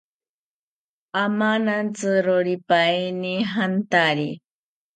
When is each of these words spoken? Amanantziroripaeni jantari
Amanantziroripaeni 1.23 3.33
jantari 3.53 4.29